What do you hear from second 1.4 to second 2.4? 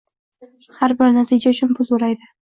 uchun pul to’laydi